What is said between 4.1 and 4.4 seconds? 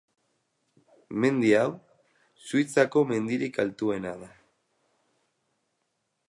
da.